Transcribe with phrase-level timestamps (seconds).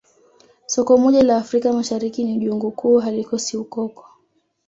[0.73, 4.05] Soko moja la Afrika Mashariki ni jungu kuu halikosi ukoko